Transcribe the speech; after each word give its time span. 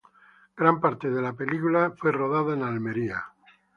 Gran 0.57 0.79
parte 0.81 1.11
de 1.11 1.21
la 1.21 1.33
película 1.33 1.91
fue 1.95 2.11
rodada 2.11 2.55
en 2.55 2.63
Almería. 2.63 3.23